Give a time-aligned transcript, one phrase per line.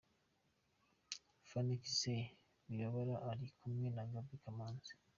[1.49, 2.31] Phanny Gisele
[2.69, 4.93] Wibabara ari kumwe na Gaby Kamanzi.